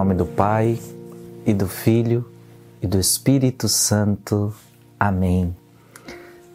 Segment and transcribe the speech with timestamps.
[0.00, 0.78] Nome do Pai
[1.44, 2.24] e do Filho
[2.80, 4.50] e do Espírito Santo.
[4.98, 5.54] Amém.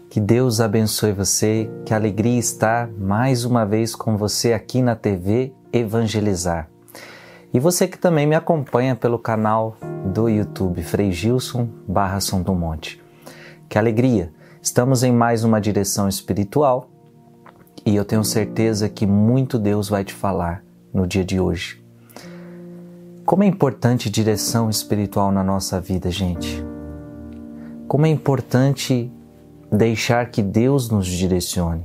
[0.10, 5.54] Que Deus abençoe você, que alegria estar mais uma vez com você aqui na TV
[5.72, 6.68] Evangelizar.
[7.54, 9.78] E você que também me acompanha pelo canal
[10.12, 13.00] do YouTube Frei Gilson barra São do Monte.
[13.70, 14.34] Que alegria!
[14.60, 16.90] Estamos em mais uma direção espiritual
[17.86, 21.85] e eu tenho certeza que muito Deus vai te falar no dia de hoje.
[23.26, 26.64] Como é importante direção espiritual na nossa vida, gente.
[27.88, 29.12] Como é importante
[29.72, 31.84] deixar que Deus nos direcione.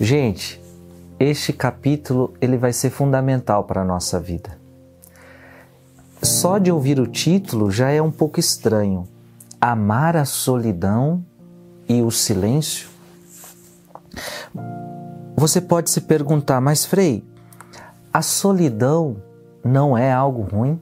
[0.00, 0.62] Gente,
[1.18, 4.56] este capítulo ele vai ser fundamental para a nossa vida.
[6.22, 9.08] Só de ouvir o título já é um pouco estranho.
[9.60, 11.26] Amar a solidão
[11.88, 12.88] e o silêncio?
[15.34, 17.24] Você pode se perguntar, mas Frei,
[18.12, 19.16] a solidão
[19.64, 20.80] não é algo ruim?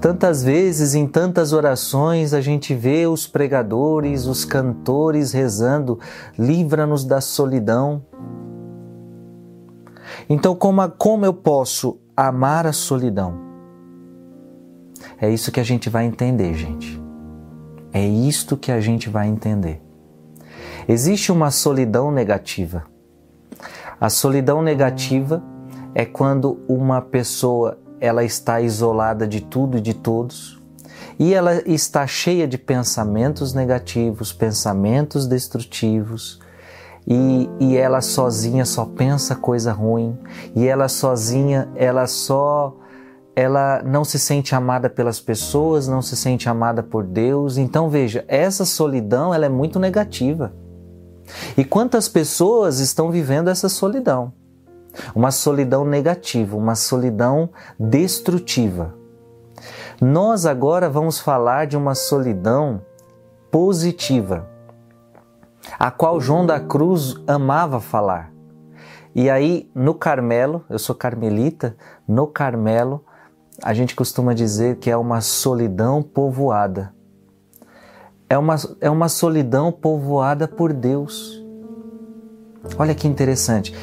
[0.00, 5.98] Tantas vezes, em tantas orações, a gente vê os pregadores, os cantores rezando:
[6.38, 8.04] livra-nos da solidão.
[10.28, 13.46] Então, como, como eu posso amar a solidão?
[15.18, 17.00] É isso que a gente vai entender, gente.
[17.92, 19.82] É isto que a gente vai entender.
[20.86, 22.84] Existe uma solidão negativa.
[23.98, 25.42] A solidão negativa
[25.94, 30.60] é quando uma pessoa ela está isolada de tudo e de todos,
[31.18, 36.40] e ela está cheia de pensamentos negativos, pensamentos destrutivos,
[37.06, 40.18] e, e ela sozinha só pensa coisa ruim,
[40.54, 42.76] e ela sozinha, ela só
[43.36, 47.58] ela não se sente amada pelas pessoas, não se sente amada por Deus.
[47.58, 50.54] Então veja, essa solidão ela é muito negativa.
[51.54, 54.32] E quantas pessoas estão vivendo essa solidão?
[55.14, 58.94] Uma solidão negativa, uma solidão destrutiva.
[60.00, 62.82] Nós agora vamos falar de uma solidão
[63.50, 64.46] positiva,
[65.78, 68.30] a qual João da Cruz amava falar.
[69.14, 71.74] E aí, no Carmelo, eu sou carmelita,
[72.06, 73.02] no Carmelo,
[73.62, 76.94] a gente costuma dizer que é uma solidão povoada.
[78.28, 81.42] É uma, é uma solidão povoada por Deus.
[82.78, 83.74] Olha que interessante.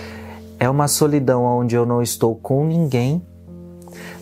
[0.64, 3.22] É uma solidão onde eu não estou com ninguém,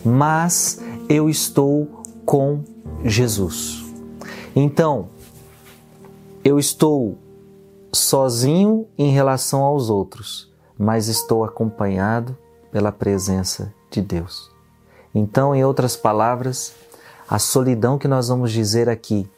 [0.04, 2.64] mas eu estou com
[3.04, 3.84] Jesus.
[4.52, 5.08] Então,
[6.42, 7.16] eu estou
[7.92, 12.36] sozinho em relação aos outros, mas estou acompanhado
[12.72, 14.50] pela presença de Deus.
[15.14, 16.74] Então, em outras palavras,
[17.30, 19.30] a solidão que nós vamos dizer aqui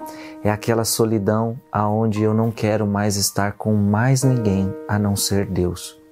[0.42, 5.44] é aquela solidão aonde eu não quero mais estar com mais ninguém a não ser
[5.44, 6.02] Deus.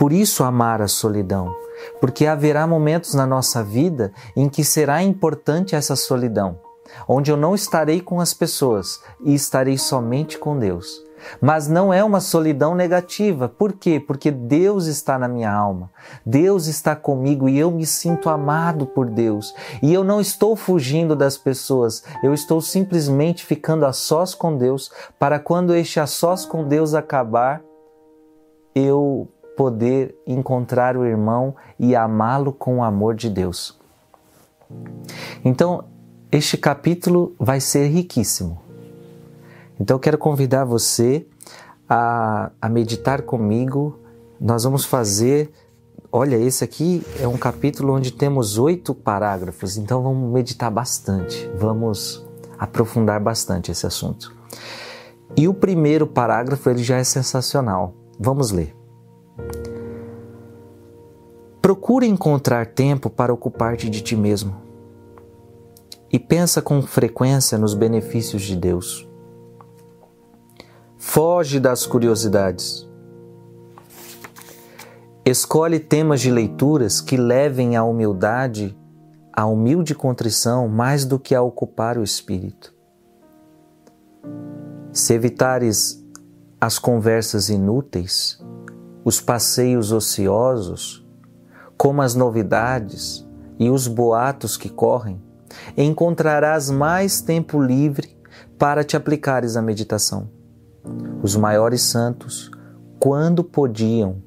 [0.00, 1.54] Por isso, amar a solidão,
[2.00, 6.58] porque haverá momentos na nossa vida em que será importante essa solidão.
[7.06, 11.04] onde eu não estarei com as pessoas e estarei somente com Deus.
[11.38, 13.46] Mas não é uma solidão negativa.
[13.46, 14.00] Por quê?
[14.00, 15.90] Porque Deus está na minha alma.
[16.24, 19.54] Deus está comigo e eu me sinto amado por Deus.
[19.82, 24.90] E eu não estou fugindo das pessoas, eu estou simplesmente ficando a sós com Deus,
[25.18, 27.62] para quando este a sós com Deus acabar,
[28.74, 29.28] eu
[29.60, 33.78] poder encontrar o irmão e amá-lo com o amor de Deus.
[35.44, 35.84] Então,
[36.32, 38.58] este capítulo vai ser riquíssimo.
[39.78, 41.26] Então eu quero convidar você
[41.86, 44.00] a, a meditar comigo.
[44.40, 45.52] Nós vamos fazer.
[46.10, 52.26] Olha, esse aqui é um capítulo onde temos oito parágrafos, então vamos meditar bastante, vamos
[52.58, 54.34] aprofundar bastante esse assunto.
[55.36, 57.94] E o primeiro parágrafo ele já é sensacional.
[58.18, 58.79] Vamos ler.
[61.70, 64.60] Procure encontrar tempo para ocupar-te de ti mesmo.
[66.10, 69.08] E pensa com frequência nos benefícios de Deus.
[70.98, 72.90] Foge das curiosidades.
[75.24, 78.76] Escolhe temas de leituras que levem à humildade,
[79.32, 82.74] à humilde contrição, mais do que a ocupar o espírito.
[84.92, 86.04] Se evitares
[86.60, 88.44] as conversas inúteis,
[89.04, 90.99] os passeios ociosos,
[91.80, 93.26] como as novidades
[93.58, 95.18] e os boatos que correm,
[95.74, 98.14] encontrarás mais tempo livre
[98.58, 100.28] para te aplicares à meditação.
[101.22, 102.50] Os maiores santos,
[102.98, 104.22] quando podiam,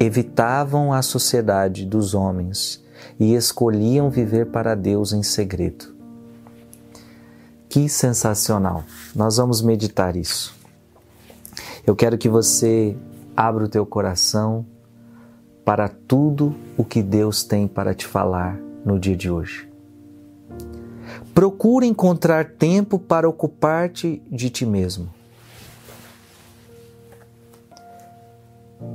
[0.00, 2.84] evitavam a sociedade dos homens
[3.16, 5.94] e escolhiam viver para Deus em segredo.
[7.68, 8.82] Que sensacional!
[9.14, 10.52] Nós vamos meditar isso.
[11.86, 12.96] Eu quero que você
[13.36, 14.66] abra o teu coração
[15.66, 19.68] para tudo o que Deus tem para te falar no dia de hoje.
[21.34, 25.12] Procure encontrar tempo para ocupar-te de ti mesmo.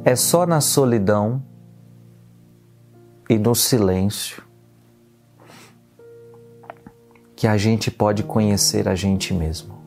[0.06, 1.44] É só na solidão
[3.30, 4.42] e no silêncio
[7.36, 9.78] que a gente pode conhecer a gente mesmo.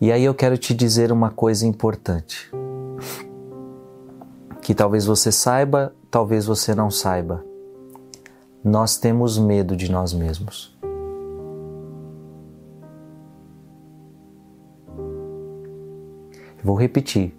[0.00, 2.50] E aí eu quero te dizer uma coisa importante.
[4.60, 7.44] Que talvez você saiba, talvez você não saiba.
[8.62, 10.76] Nós temos medo de nós mesmos.
[16.62, 17.34] Vou repetir.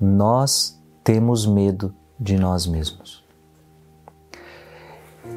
[0.00, 3.24] Nós temos medo de nós mesmos.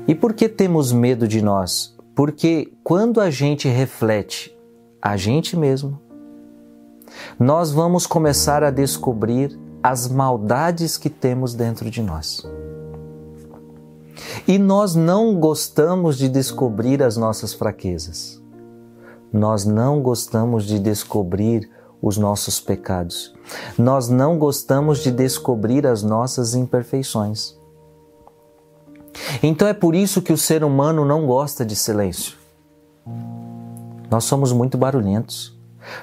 [0.08, 1.96] E por que temos medo de nós?
[2.16, 4.58] Porque quando a gente reflete
[5.02, 6.02] a gente mesmo,
[7.40, 12.44] nós vamos começar a descobrir as maldades que temos dentro de nós.
[14.48, 18.42] E nós não gostamos de descobrir as nossas fraquezas.
[19.32, 21.70] Nós não gostamos de descobrir
[22.02, 23.36] os nossos pecados.
[23.78, 27.56] Nós não gostamos de descobrir as nossas imperfeições.
[29.44, 32.36] Então é por isso que o ser humano não gosta de silêncio.
[34.10, 35.57] Nós somos muito barulhentos.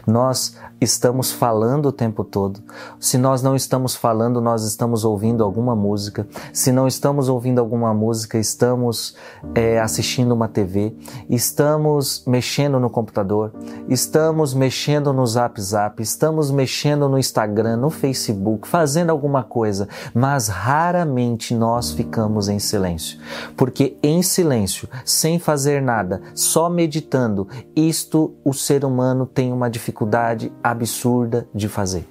[0.06, 2.60] Nós estamos falando o tempo todo.
[3.00, 6.26] Se nós não estamos falando, nós estamos ouvindo alguma música.
[6.52, 9.16] Se não estamos ouvindo alguma música, estamos
[9.54, 10.94] é, assistindo uma TV,
[11.28, 13.52] estamos mexendo no computador,
[13.88, 20.48] estamos mexendo no Zap Zap, estamos mexendo no Instagram, no Facebook, fazendo alguma coisa, mas
[20.48, 23.18] raramente nós ficamos em silêncio.
[23.56, 30.52] Porque em silêncio, sem fazer nada, só meditando, isto o ser humano tem uma dificuldade
[30.62, 32.06] absurda de fazer.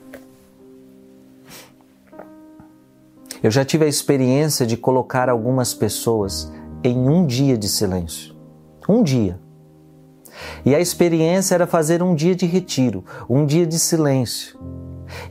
[3.41, 6.51] Eu já tive a experiência de colocar algumas pessoas
[6.83, 8.35] em um dia de silêncio.
[8.87, 9.39] Um dia.
[10.65, 14.59] E a experiência era fazer um dia de retiro, um dia de silêncio.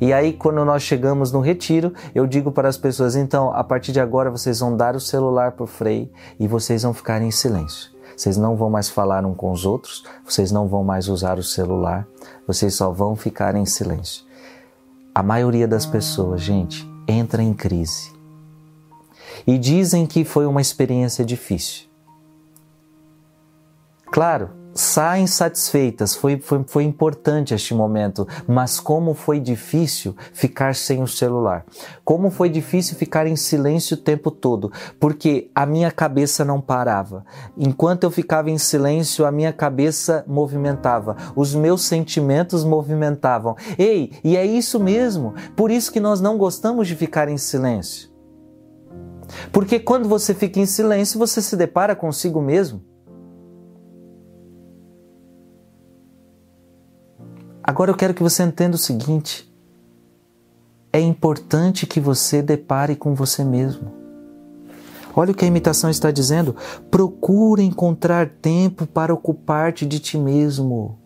[0.00, 3.92] E aí, quando nós chegamos no retiro, eu digo para as pessoas: então, a partir
[3.92, 7.30] de agora, vocês vão dar o celular para o Frei e vocês vão ficar em
[7.30, 7.91] silêncio.
[8.16, 11.42] Vocês não vão mais falar um com os outros, vocês não vão mais usar o
[11.42, 12.06] celular,
[12.46, 14.24] vocês só vão ficar em silêncio.
[15.14, 18.12] A maioria das pessoas, gente, entra em crise.
[19.46, 21.86] E dizem que foi uma experiência difícil.
[24.06, 26.14] Claro, saem satisfeitas.
[26.14, 31.64] Foi, foi, foi importante este momento, mas como foi difícil ficar sem o celular.
[32.04, 37.24] Como foi difícil ficar em silêncio o tempo todo, porque a minha cabeça não parava.
[37.56, 43.56] Enquanto eu ficava em silêncio, a minha cabeça movimentava, os meus sentimentos movimentavam.
[43.78, 45.34] Ei, e é isso mesmo.
[45.56, 48.10] Por isso que nós não gostamos de ficar em silêncio.
[49.50, 52.91] Porque quando você fica em silêncio, você se depara consigo mesmo.
[57.62, 59.50] Agora eu quero que você entenda o seguinte:
[60.92, 63.92] é importante que você depare com você mesmo.
[65.14, 66.56] Olha o que a imitação está dizendo.
[66.90, 70.98] Procura encontrar tempo para ocupar-te de ti mesmo.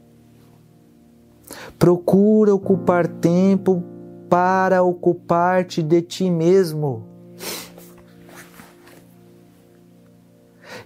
[1.79, 3.83] Procura ocupar tempo
[4.29, 7.16] para ocupar-te de ti mesmo.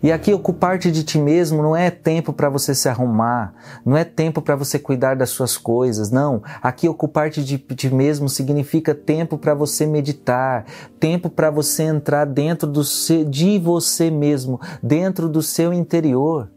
[0.02, 3.52] E aqui ocupar-te de ti mesmo não é tempo para você se arrumar,
[3.84, 6.42] não é tempo para você cuidar das suas coisas, não.
[6.62, 10.64] Aqui ocupar-te de ti mesmo significa tempo para você meditar,
[10.98, 16.50] tempo para você entrar dentro do seu, de você mesmo, dentro do seu interior.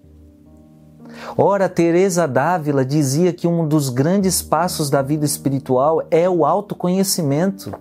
[1.38, 7.73] Ora, Teresa d'Ávila dizia que um dos grandes passos da vida espiritual é o autoconhecimento.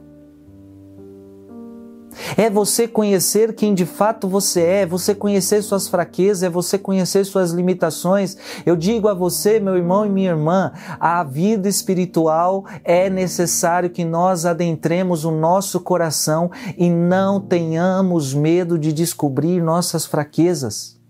[2.36, 6.78] É você conhecer quem de fato você é, é você conhecer suas fraquezas, é você
[6.78, 8.36] conhecer suas limitações.
[8.64, 14.04] Eu digo a você, meu irmão e minha irmã, a vida espiritual é necessário que
[14.04, 21.00] nós adentremos o nosso coração e não tenhamos medo de descobrir nossas fraquezas.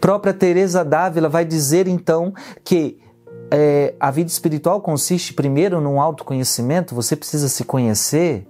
[0.00, 2.32] Própria Teresa d'Ávila vai dizer então
[2.62, 2.98] que
[3.50, 8.46] é, a vida espiritual consiste primeiro num autoconhecimento, você precisa se conhecer,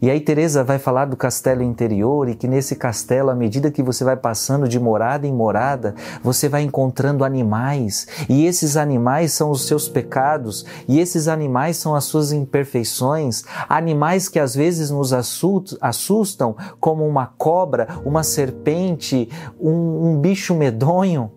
[0.00, 3.82] e aí Teresa vai falar do castelo interior e que nesse castelo, à medida que
[3.82, 9.50] você vai passando de morada em morada, você vai encontrando animais, e esses animais são
[9.50, 15.12] os seus pecados, e esses animais são as suas imperfeições, animais que às vezes nos
[15.12, 21.32] assustam, como uma cobra, uma serpente, um, um bicho medonho.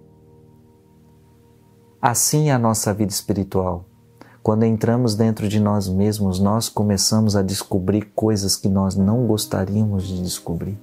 [2.01, 3.88] Assim é a nossa vida espiritual.
[4.41, 10.07] Quando entramos dentro de nós mesmos, nós começamos a descobrir coisas que nós não gostaríamos
[10.07, 10.79] de descobrir.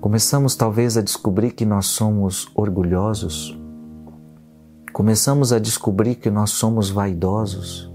[0.00, 3.58] Começamos talvez a descobrir que nós somos orgulhosos.
[4.92, 7.90] Começamos a descobrir que nós somos vaidosos.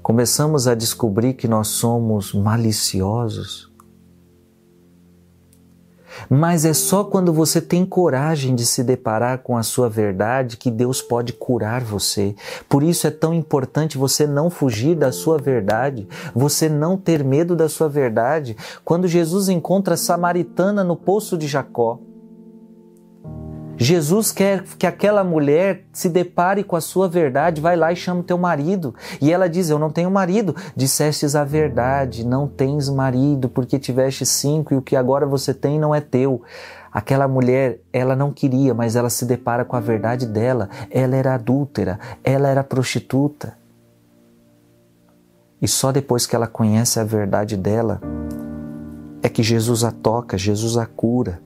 [0.00, 3.71] Começamos a descobrir que nós somos maliciosos.
[6.28, 10.70] Mas é só quando você tem coragem de se deparar com a sua verdade que
[10.70, 12.34] Deus pode curar você.
[12.68, 17.56] Por isso é tão importante você não fugir da sua verdade, você não ter medo
[17.56, 18.56] da sua verdade.
[18.84, 21.98] Quando Jesus encontra a samaritana no poço de Jacó,
[23.82, 28.20] Jesus quer que aquela mulher se depare com a sua verdade, vai lá e chama
[28.20, 28.94] o teu marido.
[29.20, 30.54] E ela diz: Eu não tenho marido.
[30.76, 35.78] Dissestes a verdade, não tens marido, porque tiveste cinco e o que agora você tem
[35.78, 36.42] não é teu.
[36.92, 40.68] Aquela mulher, ela não queria, mas ela se depara com a verdade dela.
[40.90, 43.56] Ela era adúltera, ela era prostituta.
[45.60, 48.00] E só depois que ela conhece a verdade dela
[49.22, 51.40] é que Jesus a toca, Jesus a cura.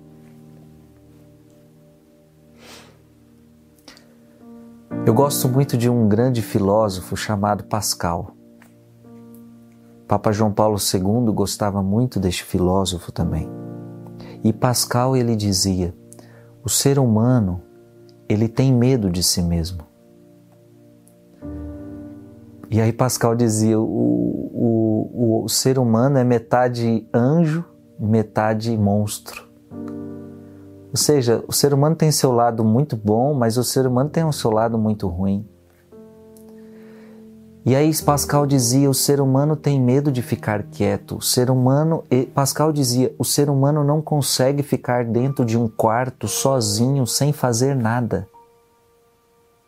[5.06, 8.32] Eu gosto muito de um grande filósofo chamado Pascal.
[10.08, 13.48] Papa João Paulo II gostava muito deste filósofo também.
[14.42, 15.94] E Pascal ele dizia:
[16.60, 17.62] o ser humano
[18.28, 19.84] ele tem medo de si mesmo.
[22.68, 27.64] E aí Pascal dizia: o, o, o ser humano é metade anjo,
[27.96, 29.46] metade monstro.
[30.96, 34.24] Ou seja, o ser humano tem seu lado muito bom, mas o ser humano tem
[34.24, 35.46] o seu lado muito ruim.
[37.66, 41.18] E aí Pascal dizia, o ser humano tem medo de ficar quieto.
[41.18, 42.02] O ser humano,
[42.34, 47.76] Pascal dizia, o ser humano não consegue ficar dentro de um quarto sozinho sem fazer
[47.76, 48.26] nada.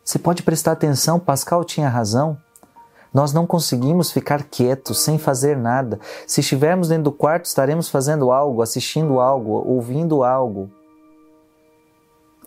[0.02, 2.38] Você pode prestar atenção, Pascal tinha razão.
[3.12, 6.00] Nós não conseguimos ficar quietos, sem fazer nada.
[6.26, 10.70] Se estivermos dentro do quarto, estaremos fazendo algo, assistindo algo, ouvindo algo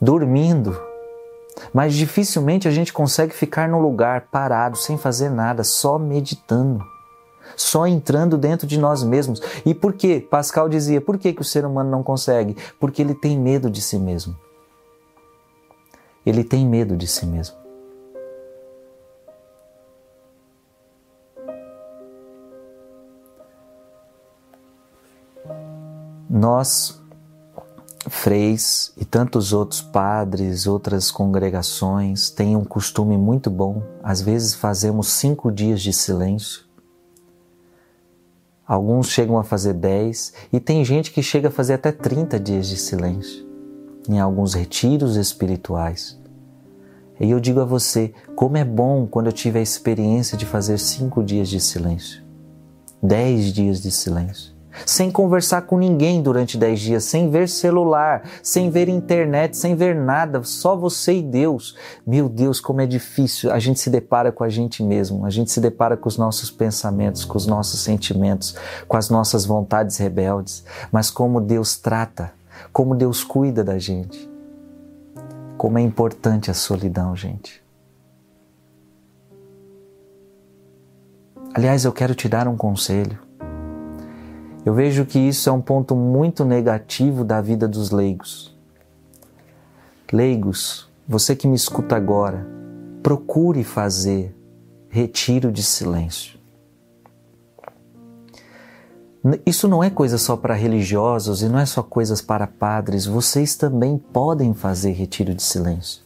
[0.02, 0.82] dormindo.
[1.72, 6.84] Mas dificilmente a gente consegue ficar no lugar parado, sem fazer nada, só meditando,
[7.56, 9.42] só entrando dentro de nós mesmos.
[9.66, 10.26] E por quê?
[10.28, 12.58] Pascal dizia: por que, que o ser humano não consegue?
[12.80, 14.36] Porque ele tem medo de si mesmo.
[16.26, 17.62] Ele tem medo de si mesmo.
[26.30, 27.01] Nós
[28.10, 33.84] freis e tantos outros padres, outras congregações têm um costume muito bom.
[34.04, 36.64] Às vezes fazemos cinco dias de silêncio.
[38.68, 42.68] Alguns chegam a fazer dez e tem gente que chega a fazer até 30 dias
[42.68, 43.52] de silêncio
[44.10, 46.20] em alguns retiros espirituais.
[47.20, 50.80] E eu digo a você, como é bom quando eu tive a experiência de fazer
[50.80, 52.24] cinco dias de silêncio.
[53.02, 54.51] Dez dias de silêncio.
[54.86, 59.96] Sem conversar com ninguém durante dez dias, sem ver celular, sem ver internet, sem ver
[59.96, 61.76] nada, só você e Deus.
[62.06, 63.52] Meu Deus, como é difícil.
[63.52, 66.50] A gente se depara com a gente mesmo, a gente se depara com os nossos
[66.50, 68.56] pensamentos, com os nossos sentimentos,
[68.88, 70.64] com as nossas vontades rebeldes.
[70.92, 72.32] Mas como Deus trata,
[72.72, 74.30] como Deus cuida da gente.
[75.58, 77.62] Como é importante a solidão, gente.
[81.54, 83.20] Aliás, eu quero te dar um conselho.
[84.64, 88.56] Eu vejo que isso é um ponto muito negativo da vida dos leigos.
[90.14, 92.46] Leigos, você que me escuta agora,
[93.02, 94.36] procure fazer
[94.90, 96.40] retiro de silêncio.
[99.46, 103.56] Isso não é coisa só para religiosos e não é só coisas para padres, vocês
[103.56, 106.04] também podem fazer retiro de silêncio.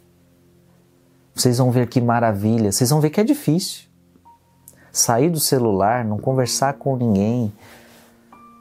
[1.33, 3.85] Vocês vão ver que maravilha, vocês vão ver que é difícil.
[4.91, 7.53] Sair do celular, não conversar com ninguém.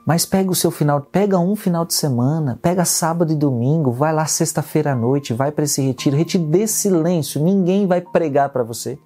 [0.05, 4.13] Mas pega o seu final, pega um final de semana, pega sábado e domingo, vai
[4.13, 8.63] lá sexta-feira à noite, vai para esse retiro, retiro de silêncio, ninguém vai pregar para
[8.63, 8.99] você.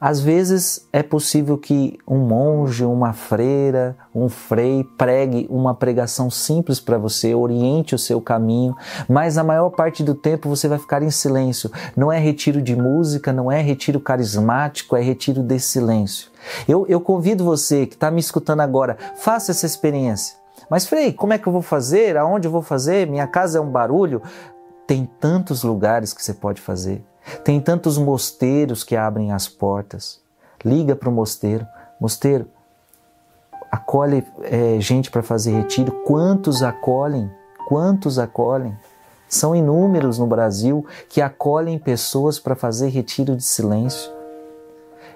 [0.00, 6.78] Às vezes é possível que um monge, uma freira, um frei pregue uma pregação simples
[6.78, 8.76] para você, oriente o seu caminho,
[9.08, 11.70] mas a maior parte do tempo você vai ficar em silêncio.
[11.96, 16.30] Não é retiro de música, não é retiro carismático, é retiro de silêncio.
[16.68, 20.36] Eu, eu convido você que está me escutando agora, faça essa experiência.
[20.70, 22.16] Mas, Frei, como é que eu vou fazer?
[22.16, 23.08] Aonde eu vou fazer?
[23.08, 24.22] Minha casa é um barulho?
[24.86, 27.02] Tem tantos lugares que você pode fazer.
[27.44, 30.20] Tem tantos mosteiros que abrem as portas.
[30.64, 31.66] Liga para o mosteiro.
[32.00, 32.46] Mosteiro,
[33.70, 35.92] acolhe é, gente para fazer retiro.
[36.06, 37.30] Quantos acolhem?
[37.68, 38.76] Quantos acolhem?
[39.28, 44.10] São inúmeros no Brasil que acolhem pessoas para fazer retiro de silêncio.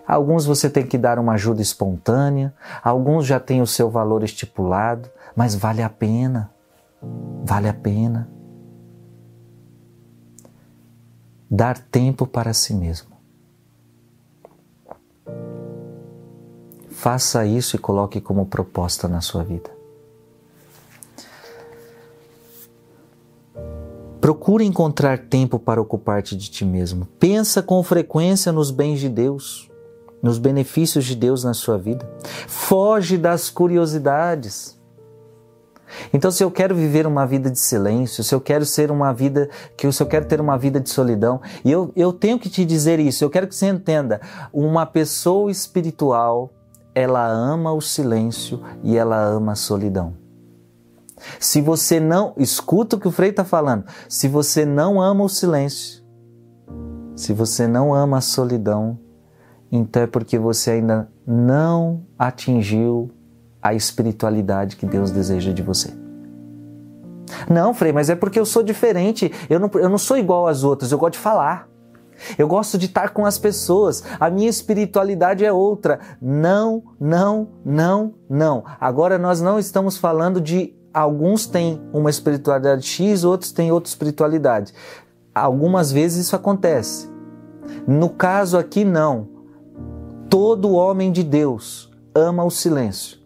[0.07, 5.09] Alguns você tem que dar uma ajuda espontânea, alguns já têm o seu valor estipulado,
[5.35, 6.51] mas vale a pena.
[7.45, 8.29] Vale a pena.
[11.55, 13.13] Dar tempo para si mesmo.
[16.89, 19.71] Faça isso e coloque como proposta na sua vida.
[24.19, 27.05] Procure encontrar tempo para ocupar-te de ti mesmo.
[27.19, 29.71] Pensa com frequência nos bens de Deus,
[30.23, 32.09] nos benefícios de Deus na sua vida.
[32.49, 34.81] Foge das curiosidades.
[36.13, 39.49] Então, se eu quero viver uma vida de silêncio, se eu quero ser uma vida,
[39.77, 42.65] que se eu quero ter uma vida de solidão, e eu, eu tenho que te
[42.65, 44.21] dizer isso, eu quero que você entenda,
[44.53, 46.51] uma pessoa espiritual,
[46.95, 50.15] ela ama o silêncio e ela ama a solidão.
[51.39, 55.29] Se você não, escuta o que o Frei está falando, se você não ama o
[55.29, 56.03] silêncio,
[57.15, 58.99] se você não ama a solidão,
[59.71, 63.11] então é porque você ainda não atingiu
[63.63, 65.93] a espiritualidade que Deus deseja de você.
[67.49, 70.65] Não, Frei, mas é porque eu sou diferente, eu não, eu não sou igual às
[70.65, 71.69] outras, eu gosto de falar.
[72.39, 74.05] Eu gosto de estar com as pessoas.
[74.21, 75.99] A minha espiritualidade é outra.
[76.21, 78.65] Não, não, não, não.
[78.81, 84.73] Agora nós não estamos falando de alguns têm uma espiritualidade X, outros têm outra espiritualidade.
[85.35, 87.11] Algumas vezes isso acontece.
[87.87, 89.29] No caso aqui, não.
[90.29, 93.22] Todo homem de Deus ama o silêncio.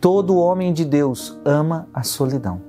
[0.00, 2.60] Todo homem de Deus ama a solidão.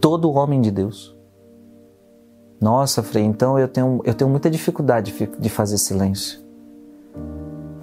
[0.00, 1.16] Todo homem de Deus.
[2.60, 6.40] Nossa, Frei, então eu tenho, eu tenho muita dificuldade de fazer silêncio.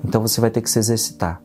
[0.03, 1.41] Então você vai ter que se exercitar.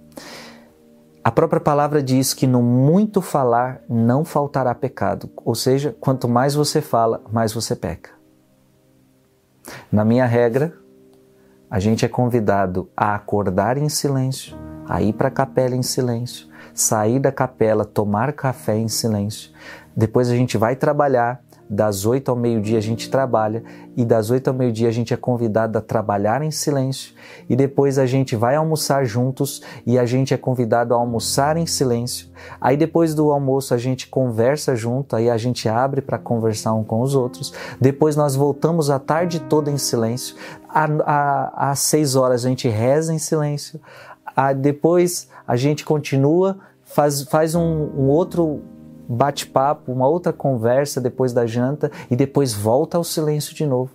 [1.22, 5.30] A própria palavra diz que no muito falar não faltará pecado.
[5.44, 8.10] Ou seja, quanto mais você fala, mais você peca.
[9.92, 10.74] Na minha regra,
[11.70, 14.56] a gente é convidado a acordar em silêncio
[14.90, 19.52] a ir para a capela em silêncio, sair da capela, tomar café em silêncio.
[19.96, 23.62] Depois a gente vai trabalhar, das oito ao meio-dia a gente trabalha
[23.96, 27.14] e das oito ao meio-dia a gente é convidado a trabalhar em silêncio
[27.48, 31.66] e depois a gente vai almoçar juntos e a gente é convidado a almoçar em
[31.66, 32.26] silêncio.
[32.60, 36.82] Aí depois do almoço a gente conversa junto, aí a gente abre para conversar um
[36.82, 37.52] com os outros.
[37.80, 40.34] Depois nós voltamos a tarde toda em silêncio.
[40.68, 43.80] Às seis horas a gente reza em silêncio.
[44.34, 48.62] Ah, depois a gente continua, faz, faz um, um outro
[49.08, 53.90] bate-papo, uma outra conversa depois da janta e depois volta ao silêncio de novo.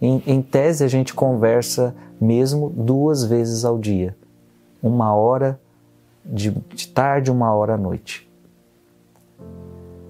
[0.00, 4.16] Em, em tese, a gente conversa mesmo duas vezes ao dia,
[4.82, 5.60] uma hora
[6.24, 8.30] de, de tarde, uma hora à noite.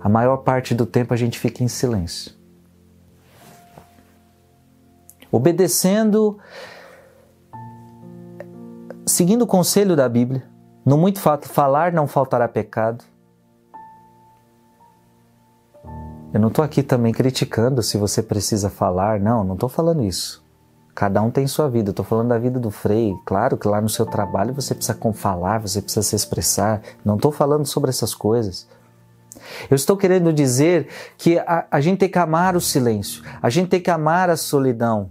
[0.00, 2.32] A maior parte do tempo a gente fica em silêncio.
[5.30, 6.38] Obedecendo
[9.06, 10.42] seguindo o conselho da Bíblia,
[10.84, 13.04] no muito falar não faltará pecado.
[16.32, 20.44] Eu não estou aqui também criticando se você precisa falar, não, não estou falando isso.
[20.94, 21.90] Cada um tem sua vida.
[21.90, 23.14] Estou falando da vida do Frei.
[23.24, 26.82] Claro que lá no seu trabalho você precisa falar, você precisa se expressar.
[27.04, 28.68] Não estou falando sobre essas coisas.
[29.70, 33.68] Eu estou querendo dizer que a, a gente tem que amar o silêncio, a gente
[33.68, 35.10] tem que amar a solidão.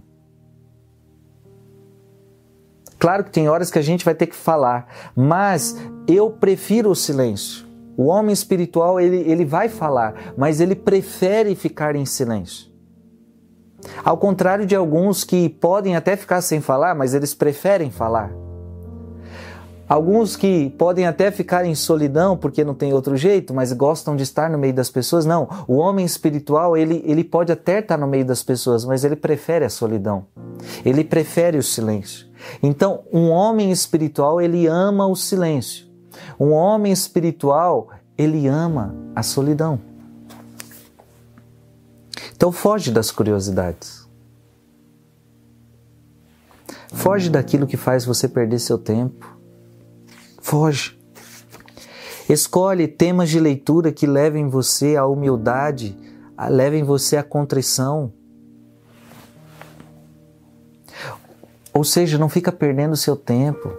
[3.00, 4.86] Claro que tem horas que a gente vai ter que falar,
[5.16, 5.74] mas
[6.06, 7.66] eu prefiro o silêncio.
[7.96, 12.70] O homem espiritual, ele, ele vai falar, mas ele prefere ficar em silêncio.
[14.04, 18.30] Ao contrário de alguns que podem até ficar sem falar, mas eles preferem falar.
[19.88, 24.22] Alguns que podem até ficar em solidão porque não tem outro jeito, mas gostam de
[24.22, 25.24] estar no meio das pessoas.
[25.24, 29.16] Não, o homem espiritual, ele, ele pode até estar no meio das pessoas, mas ele
[29.16, 30.26] prefere a solidão.
[30.84, 32.29] Ele prefere o silêncio.
[32.62, 35.86] Então, um homem espiritual, ele ama o silêncio.
[36.38, 39.80] Um homem espiritual, ele ama a solidão.
[42.34, 44.08] Então, foge das curiosidades.
[46.92, 49.38] Foge daquilo que faz você perder seu tempo.
[50.40, 50.98] Foge.
[52.28, 55.96] Escolhe temas de leitura que levem você à humildade,
[56.48, 58.12] levem você à contrição.
[61.72, 63.72] Ou seja, não fica perdendo seu tempo.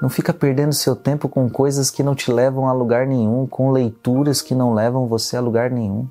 [0.00, 3.70] Não fica perdendo seu tempo com coisas que não te levam a lugar nenhum, com
[3.70, 6.08] leituras que não levam você a lugar nenhum.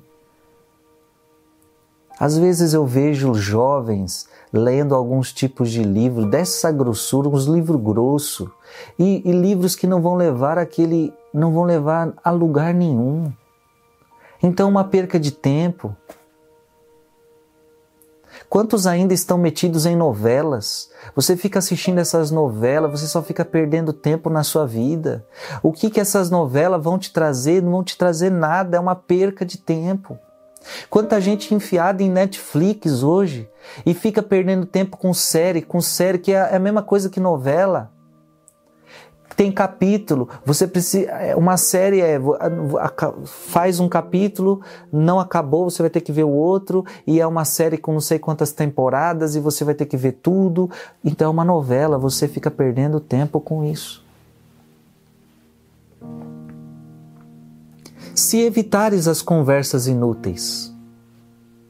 [2.18, 8.48] Às vezes eu vejo jovens lendo alguns tipos de livros dessa grossura, uns livros grossos,
[8.98, 13.32] e, e livros que não vão levar aquele, não vão levar a lugar nenhum.
[14.42, 15.96] Então uma perca de tempo.
[18.52, 20.90] Quantos ainda estão metidos em novelas?
[21.16, 25.24] Você fica assistindo essas novelas, você só fica perdendo tempo na sua vida.
[25.62, 27.62] O que que essas novelas vão te trazer?
[27.62, 30.18] Não vão te trazer nada, é uma perca de tempo.
[30.90, 33.48] Quanta gente enfiada em Netflix hoje
[33.86, 37.90] e fica perdendo tempo com série, com série que é a mesma coisa que novela.
[39.36, 41.10] Tem capítulo, você precisa.
[41.10, 42.20] É, uma série é.
[43.24, 44.60] Faz um capítulo,
[44.92, 48.00] não acabou, você vai ter que ver o outro, e é uma série com não
[48.00, 50.70] sei quantas temporadas, e você vai ter que ver tudo.
[51.04, 54.02] Então é uma novela, você fica perdendo tempo com isso.
[58.14, 60.72] Se evitares as conversas inúteis,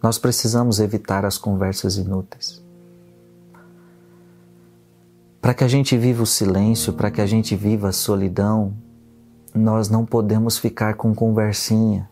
[0.02, 2.61] nós precisamos evitar as conversas inúteis.
[5.42, 8.74] Para que a gente viva o silêncio, para que a gente viva a solidão,
[9.52, 12.08] nós não podemos ficar com conversinha.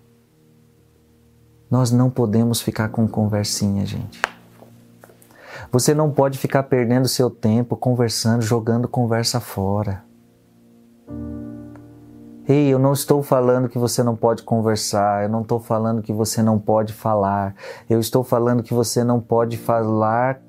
[1.70, 4.20] Nós não podemos ficar com conversinha, gente.
[5.70, 10.02] Você não pode ficar perdendo seu tempo conversando, jogando conversa fora.
[12.48, 16.12] Ei, eu não estou falando que você não pode conversar, eu não estou falando que
[16.12, 17.54] você não pode falar,
[17.88, 20.40] eu estou falando que você não pode falar,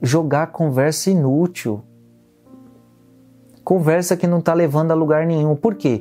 [0.00, 1.82] jogar conversa inútil.
[3.70, 5.54] Conversa que não está levando a lugar nenhum.
[5.54, 6.00] Por quê?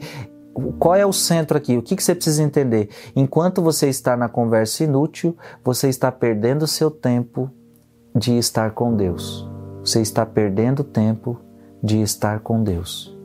[0.79, 1.77] Qual é o centro aqui?
[1.77, 2.89] O que, que você precisa entender?
[3.15, 7.47] Enquanto você está na conversa inútil, você está perdendo seu tempo
[8.15, 9.47] de estar com Deus.
[9.81, 11.39] Você está perdendo tempo
[11.83, 13.15] de estar com Deus.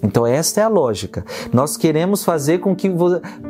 [0.00, 1.24] Então esta é a lógica.
[1.52, 2.88] Nós queremos fazer com que...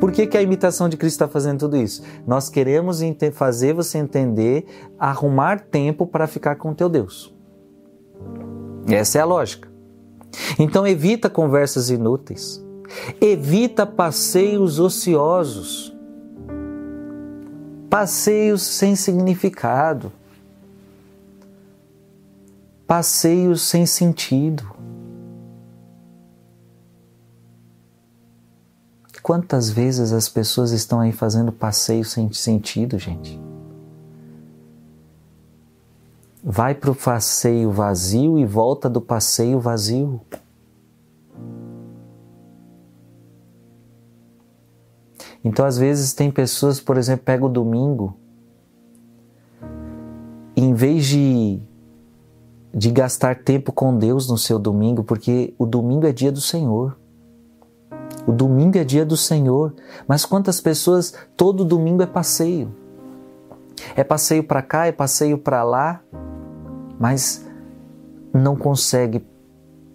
[0.00, 2.02] Por que, que a imitação de Cristo está fazendo tudo isso?
[2.26, 3.02] Nós queremos
[3.34, 4.64] fazer você entender,
[4.98, 7.36] arrumar tempo para ficar com teu Deus.
[8.88, 9.68] Essa é a lógica.
[10.58, 12.62] Então evita conversas inúteis.
[13.20, 15.94] Evita passeios ociosos.
[17.88, 20.12] Passeios sem significado.
[22.86, 24.78] Passeios sem sentido
[29.28, 33.38] Quantas vezes as pessoas estão aí fazendo passeio sem sentido, gente?
[36.50, 40.18] Vai para o passeio vazio e volta do passeio vazio.
[45.44, 48.16] Então, às vezes, tem pessoas, por exemplo, pega o domingo,
[50.56, 51.60] em vez de,
[52.72, 56.96] de gastar tempo com Deus no seu domingo, porque o domingo é dia do Senhor.
[58.26, 59.74] O domingo é dia do Senhor,
[60.06, 62.74] mas quantas pessoas todo domingo é passeio?
[63.94, 66.02] É passeio para cá, é passeio para lá,
[66.98, 67.46] mas
[68.32, 69.24] não consegue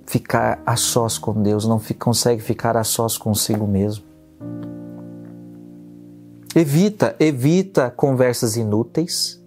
[0.06, 4.06] ficar a sós com Deus, não consegue ficar a sós consigo mesmo.
[6.56, 9.44] Evita, evita conversas inúteis,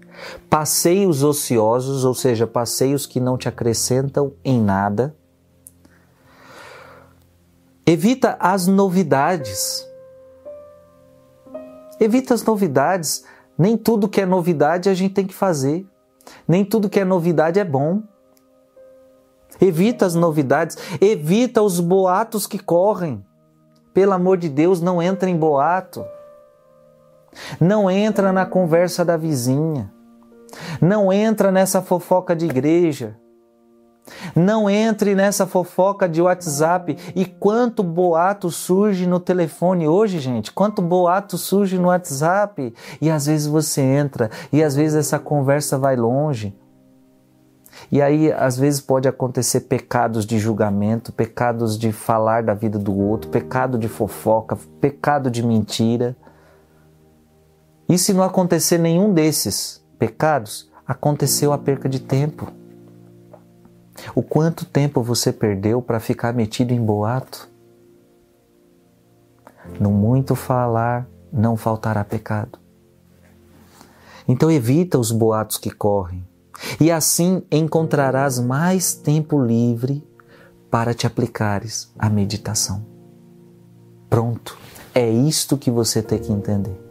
[0.49, 5.15] Passeios ociosos, ou seja, passeios que não te acrescentam em nada.
[7.87, 9.87] Evita as novidades.
[12.01, 13.25] Evita as novidades.
[13.59, 15.87] Nem tudo que é novidade a gente tem que fazer.
[16.47, 18.03] Nem tudo que é novidade é bom.
[19.61, 23.25] Evita as novidades, evita os boatos que correm.
[23.95, 26.05] Pelo amor de Deus, não entra em boato.
[27.61, 29.93] Não entra na conversa da vizinha.
[30.81, 33.17] Não entra nessa fofoca de igreja.
[34.35, 36.97] Não entre nessa fofoca de WhatsApp.
[37.15, 40.53] E quanto boato surge no telefone hoje, gente?
[40.53, 42.75] Quanto boato surge no WhatsApp?
[43.01, 46.55] E às vezes você entra e às vezes essa conversa vai longe.
[47.91, 52.97] E aí, às vezes, pode acontecer pecados de julgamento, pecados de falar da vida do
[52.97, 56.17] outro, pecado de fofoca, pecado de mentira.
[57.89, 62.51] E se não acontecer nenhum desses pecados, aconteceu a perca de tempo.
[64.15, 67.49] O quanto tempo você perdeu para ficar metido em boato?
[69.81, 72.59] No muito falar, não faltará pecado.
[74.29, 76.27] Então evita os boatos que correm,
[76.81, 80.07] e assim encontrarás mais tempo livre
[80.71, 82.85] para te aplicares à meditação.
[84.09, 84.57] Pronto,
[84.95, 86.86] é isto que você tem que entender.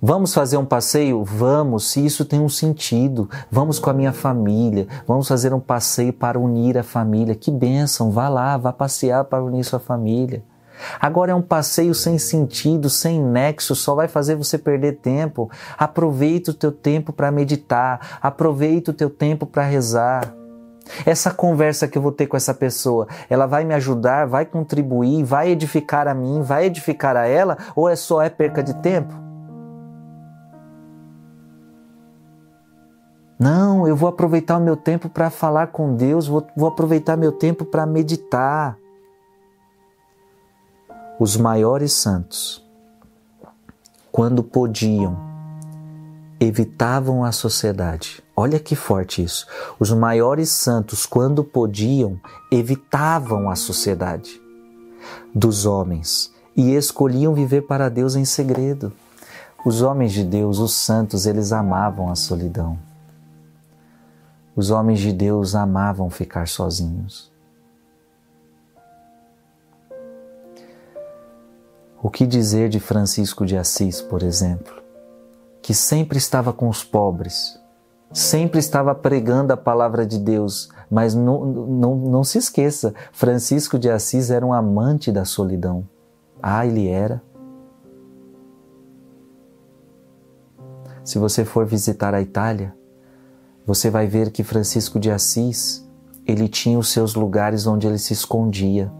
[0.00, 1.24] Vamos fazer um passeio?
[1.24, 3.30] Vamos, se isso tem um sentido.
[3.50, 4.86] Vamos com a minha família.
[5.06, 7.34] Vamos fazer um passeio para unir a família.
[7.34, 8.10] Que bênção!
[8.10, 10.44] Vá lá, vá passear para unir sua família.
[11.00, 15.50] Agora é um passeio sem sentido, sem nexo, só vai fazer você perder tempo.
[15.78, 20.34] Aproveita o teu tempo para meditar, aproveita o teu tempo para rezar.
[21.06, 25.24] Essa conversa que eu vou ter com essa pessoa, ela vai me ajudar, vai contribuir,
[25.24, 29.25] vai edificar a mim, vai edificar a ela, ou é só é perca de tempo?
[33.38, 37.32] Não, eu vou aproveitar o meu tempo para falar com Deus, vou, vou aproveitar meu
[37.32, 38.78] tempo para meditar.
[41.20, 42.64] Os maiores santos,
[44.10, 45.18] quando podiam,
[46.40, 48.22] evitavam a sociedade.
[48.34, 49.46] Olha que forte isso.
[49.78, 52.18] Os maiores santos, quando podiam,
[52.50, 54.40] evitavam a sociedade
[55.34, 58.92] dos homens e escolhiam viver para Deus em segredo.
[59.64, 62.78] Os homens de Deus, os santos, eles amavam a solidão.
[64.56, 67.30] Os homens de Deus amavam ficar sozinhos.
[72.02, 74.82] O que dizer de Francisco de Assis, por exemplo,
[75.60, 77.60] que sempre estava com os pobres,
[78.10, 83.90] sempre estava pregando a palavra de Deus, mas não, não, não se esqueça, Francisco de
[83.90, 85.86] Assis era um amante da solidão.
[86.42, 87.20] Ah, ele era.
[91.04, 92.74] Se você for visitar a Itália,
[93.66, 95.84] você vai ver que Francisco de Assis,
[96.24, 98.92] ele tinha os seus lugares onde ele se escondia.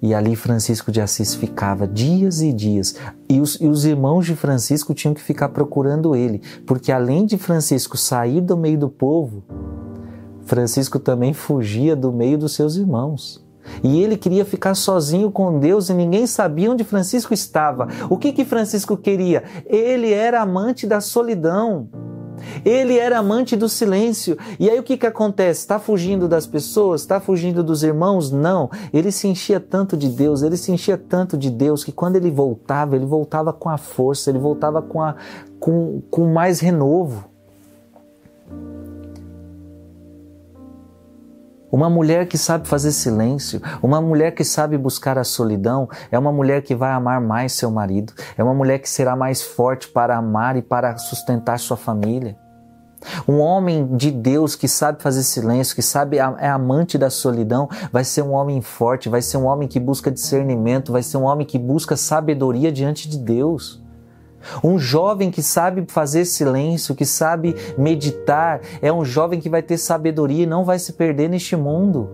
[0.00, 2.94] E ali Francisco de Assis ficava dias e dias.
[3.28, 7.36] E os, e os, irmãos de Francisco tinham que ficar procurando ele, porque além de
[7.36, 9.42] Francisco sair do meio do povo,
[10.42, 13.44] Francisco também fugia do meio dos seus irmãos.
[13.82, 17.88] E ele queria ficar sozinho com Deus e ninguém sabia onde Francisco estava.
[18.08, 19.44] O que que Francisco queria?
[19.66, 21.88] Ele era amante da solidão.
[22.64, 24.36] Ele era amante do silêncio.
[24.58, 25.60] E aí o que que acontece?
[25.60, 27.00] Está fugindo das pessoas?
[27.00, 28.30] Está fugindo dos irmãos?
[28.30, 28.70] Não.
[28.92, 32.30] Ele se enchia tanto de Deus, ele se enchia tanto de Deus que quando ele
[32.30, 35.14] voltava, ele voltava com a força, ele voltava com, a,
[35.58, 37.28] com, com mais renovo.
[41.70, 46.32] Uma mulher que sabe fazer silêncio, uma mulher que sabe buscar a solidão, é uma
[46.32, 50.16] mulher que vai amar mais seu marido, é uma mulher que será mais forte para
[50.16, 52.36] amar e para sustentar sua família.
[53.28, 58.02] Um homem de Deus que sabe fazer silêncio, que sabe é amante da solidão, vai
[58.02, 61.46] ser um homem forte, vai ser um homem que busca discernimento, vai ser um homem
[61.46, 63.80] que busca sabedoria diante de Deus.
[64.62, 69.78] Um jovem que sabe fazer silêncio, que sabe meditar, é um jovem que vai ter
[69.78, 72.08] sabedoria e não vai se perder neste mundo.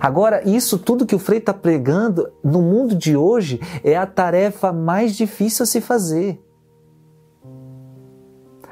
[0.00, 4.72] Agora, isso tudo que o Frei está pregando no mundo de hoje é a tarefa
[4.72, 6.40] mais difícil a se fazer.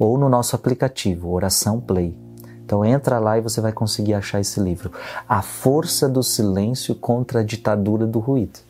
[0.00, 2.16] ou no nosso aplicativo Oração Play.
[2.64, 4.90] Então entra lá e você vai conseguir achar esse livro,
[5.28, 8.60] A Força do Silêncio contra a Ditadura do Ruído.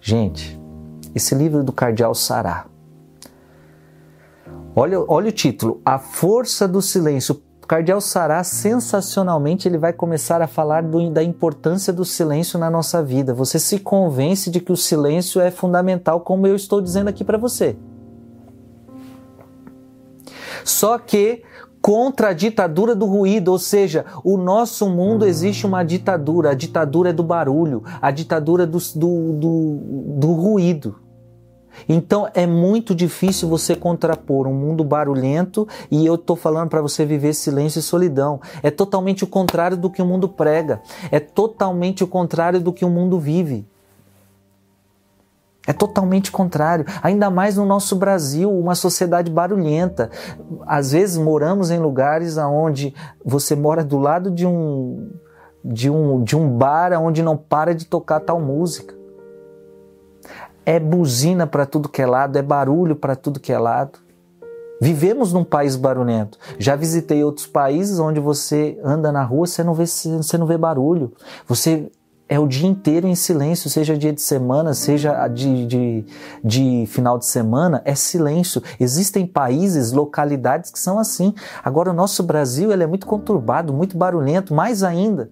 [0.00, 0.58] Gente,
[1.14, 2.66] esse livro do Cardeal Sará.
[4.76, 7.42] Olha, olha o título, A Força do Silêncio.
[7.66, 13.02] Cardeal Sará, sensacionalmente, ele vai começar a falar do, da importância do silêncio na nossa
[13.02, 13.34] vida.
[13.34, 17.36] Você se convence de que o silêncio é fundamental, como eu estou dizendo aqui para
[17.36, 17.76] você.
[20.64, 21.42] Só que
[21.80, 27.10] contra a ditadura do ruído, ou seja, o nosso mundo existe uma ditadura, a ditadura
[27.10, 29.80] é do barulho, a ditadura do, do, do,
[30.18, 30.96] do ruído.
[31.88, 37.04] Então é muito difícil você contrapor um mundo barulhento e eu estou falando para você
[37.04, 38.40] viver silêncio e solidão.
[38.62, 42.84] É totalmente o contrário do que o mundo prega, é totalmente o contrário do que
[42.84, 43.66] o mundo vive.
[45.68, 50.10] É totalmente contrário, ainda mais no nosso Brasil, uma sociedade barulhenta.
[50.66, 55.12] Às vezes moramos em lugares onde você mora do lado de um
[55.62, 58.94] de um de um bar onde não para de tocar tal música.
[60.64, 63.98] É buzina para tudo que é lado, é barulho para tudo que é lado.
[64.80, 66.38] Vivemos num país barulhento.
[66.58, 70.56] Já visitei outros países onde você anda na rua, você não vê, você não vê
[70.56, 71.12] barulho.
[71.46, 71.90] Você
[72.28, 76.04] é o dia inteiro em silêncio, seja dia de semana, seja de, de,
[76.44, 78.62] de, final de semana, é silêncio.
[78.78, 81.34] Existem países, localidades que são assim.
[81.64, 85.30] Agora, o nosso Brasil ele é muito conturbado, muito barulhento, mais ainda.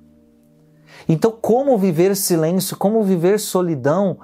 [1.06, 4.18] Então, como viver silêncio, como viver solidão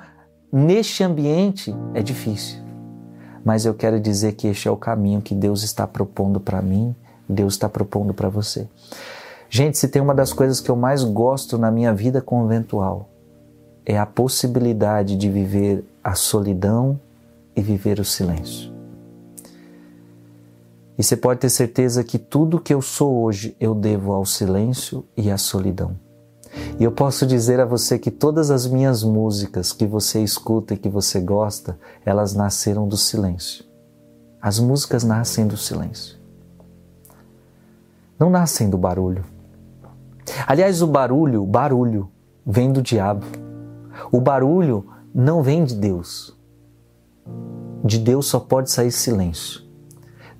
[0.50, 2.60] neste ambiente é difícil.
[3.44, 6.94] Mas eu quero dizer que este é o caminho que Deus está propondo para mim,
[7.28, 8.66] Deus está propondo para você.
[9.54, 13.10] Gente, se tem uma das coisas que eu mais gosto na minha vida conventual,
[13.84, 16.98] é a possibilidade de viver a solidão
[17.54, 18.72] e viver o silêncio.
[20.96, 25.04] E você pode ter certeza que tudo que eu sou hoje eu devo ao silêncio
[25.14, 25.98] e à solidão.
[26.80, 30.78] E eu posso dizer a você que todas as minhas músicas que você escuta e
[30.78, 33.66] que você gosta, elas nasceram do silêncio.
[34.40, 36.16] As músicas nascem do silêncio.
[38.18, 39.30] Não nascem do barulho.
[40.46, 42.10] Aliás, o barulho, barulho,
[42.46, 43.26] vem do diabo.
[44.10, 46.36] O barulho não vem de Deus.
[47.84, 49.62] De Deus só pode sair silêncio.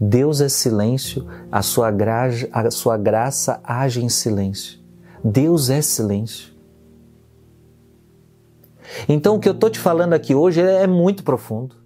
[0.01, 4.81] Deus é silêncio, a sua, graça, a sua graça age em silêncio.
[5.25, 6.53] Deus é silêncio.
[9.09, 11.77] Então, o que eu estou te falando aqui hoje é muito profundo.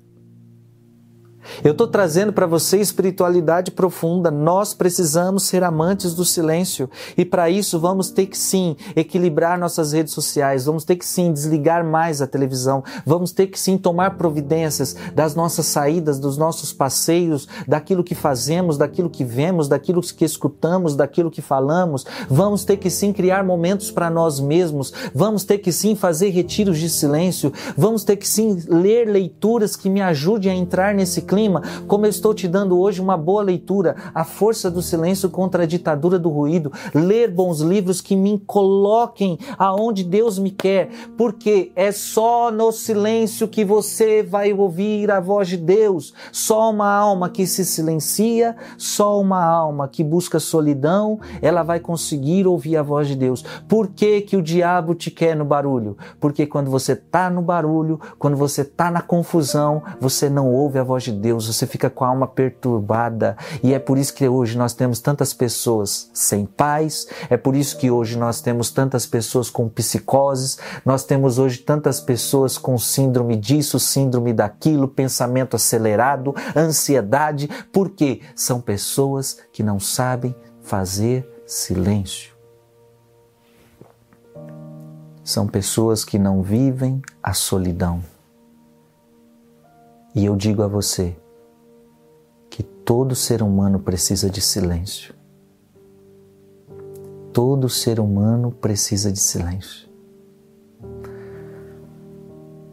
[1.63, 4.31] Eu estou trazendo para você espiritualidade profunda.
[4.31, 6.91] Nós precisamos ser amantes do silêncio.
[7.17, 11.33] E para isso vamos ter que sim equilibrar nossas redes sociais, vamos ter que sim
[11.33, 16.73] desligar mais a televisão, vamos ter que sim tomar providências das nossas saídas, dos nossos
[16.73, 22.05] passeios, daquilo que fazemos, daquilo que vemos, daquilo que escutamos, daquilo que falamos.
[22.29, 26.79] Vamos ter que sim criar momentos para nós mesmos, vamos ter que sim fazer retiros
[26.79, 31.36] de silêncio, vamos ter que sim ler leituras que me ajudem a entrar nesse clima
[31.37, 35.64] clima, como eu estou te dando hoje uma boa leitura, A Força do Silêncio contra
[35.64, 41.72] a Ditadura do Ruído, ler bons livros que me coloquem aonde Deus me quer, porque
[41.77, 46.14] é só no silêncio que você vai ouvir a voz de Deus.
[46.33, 52.46] Só uma alma que se silencia, só uma alma que busca solidão, ela vai conseguir
[52.46, 53.44] ouvir a voz de Deus.
[53.68, 55.99] Por que, que o diabo te quer no barulho?
[56.18, 60.82] Porque quando você está no barulho, quando você está na confusão, você não ouve a
[60.82, 63.37] voz de Deus Deus, você fica com a alma perturbada.
[63.61, 67.77] E é por isso que hoje nós temos tantas pessoas sem paz, é por isso
[67.77, 73.35] que hoje nós temos tantas pessoas com psicoses, nós temos hoje tantas pessoas com síndrome
[73.35, 82.37] disso, síndrome daquilo, pensamento acelerado, ansiedade, porque são pessoas que não sabem fazer silêncio.
[85.24, 88.16] São pessoas que não vivem a solidão.
[90.17, 91.14] E eu digo a você
[92.49, 95.14] que todo ser humano precisa de silêncio.
[97.35, 99.87] Todo ser humano precisa de silêncio.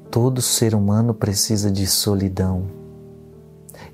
[0.10, 2.64] Todo ser humano precisa de solidão.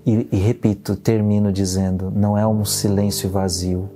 [0.06, 3.89] E, e, repito, termino dizendo: não é um silêncio vazio,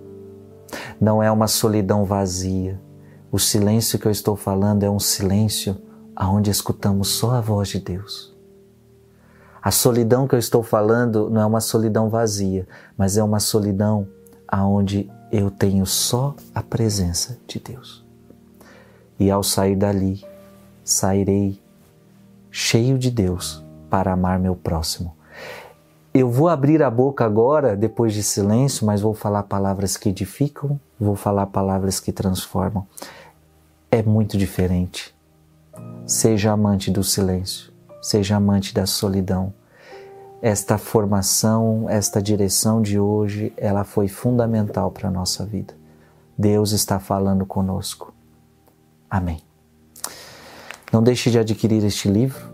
[0.99, 2.81] não é uma solidão vazia.
[3.31, 5.77] O silêncio que eu estou falando é um silêncio
[6.19, 8.32] onde escutamos só a voz de Deus
[9.63, 14.05] A solidão que eu estou falando não é uma solidão vazia, mas é uma solidão
[14.45, 18.05] aonde eu tenho só a presença de Deus.
[19.17, 20.21] E ao sair dali,
[20.83, 21.61] sairei
[22.51, 25.15] cheio de Deus para amar meu próximo.
[26.13, 30.77] Eu vou abrir a boca agora, depois de silêncio, mas vou falar palavras que edificam,
[30.99, 32.85] vou falar palavras que transformam.
[33.89, 35.15] É muito diferente.
[36.05, 37.72] Seja amante do silêncio,
[38.03, 39.53] seja amante da solidão.
[40.41, 45.73] Esta formação, esta direção de hoje, ela foi fundamental para a nossa vida.
[46.37, 48.13] Deus está falando conosco.
[49.09, 49.39] Amém.
[50.91, 52.51] Não deixe de adquirir este livro,